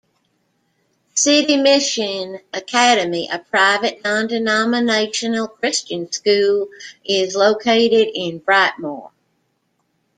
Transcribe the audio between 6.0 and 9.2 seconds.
school, is located in Brightmoor.